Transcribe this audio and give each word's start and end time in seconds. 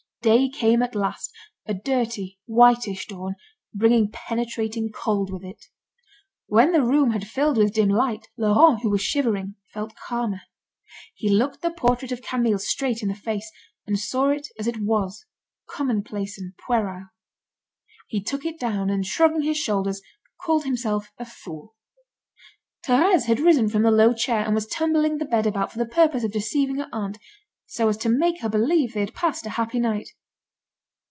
Day 0.23 0.49
came 0.49 0.83
at 0.83 0.93
last, 0.93 1.33
a 1.65 1.73
dirty, 1.73 2.37
whitish 2.45 3.07
dawn, 3.07 3.33
bringing 3.73 4.11
penetrating 4.11 4.91
cold 4.91 5.33
with 5.33 5.43
it. 5.43 5.65
When 6.45 6.73
the 6.73 6.83
room 6.83 7.09
had 7.09 7.27
filled 7.27 7.57
with 7.57 7.73
dim 7.73 7.89
light, 7.89 8.29
Laurent, 8.37 8.83
who 8.83 8.91
was 8.91 9.01
shivering, 9.01 9.55
felt 9.73 9.95
calmer. 9.95 10.41
He 11.15 11.27
looked 11.27 11.63
the 11.63 11.71
portrait 11.71 12.11
of 12.11 12.21
Camille 12.21 12.59
straight 12.59 13.01
in 13.01 13.07
the 13.09 13.15
face, 13.15 13.51
and 13.87 13.97
saw 13.97 14.29
it 14.29 14.47
as 14.59 14.67
it 14.67 14.77
was, 14.79 15.25
commonplace 15.67 16.37
and 16.39 16.55
puerile. 16.55 17.07
He 18.07 18.21
took 18.21 18.45
it 18.45 18.59
down, 18.59 18.91
and 18.91 19.03
shrugging 19.03 19.41
his 19.41 19.57
shoulders, 19.57 20.03
called 20.39 20.65
himself 20.65 21.11
a 21.17 21.25
fool. 21.25 21.73
Thérèse 22.85 23.25
had 23.25 23.39
risen 23.39 23.69
from 23.69 23.81
the 23.81 23.89
low 23.89 24.13
chair, 24.13 24.45
and 24.45 24.53
was 24.53 24.67
tumbling 24.67 25.17
the 25.17 25.25
bed 25.25 25.47
about 25.47 25.71
for 25.71 25.79
the 25.79 25.85
purpose 25.87 26.23
of 26.23 26.31
deceiving 26.31 26.75
her 26.75 26.89
aunt, 26.93 27.17
so 27.67 27.87
as 27.87 27.95
to 27.95 28.09
make 28.09 28.41
her 28.41 28.49
believe 28.49 28.93
they 28.93 28.99
had 28.99 29.13
passed 29.13 29.45
a 29.45 29.51
happy 29.51 29.79
night. 29.79 30.09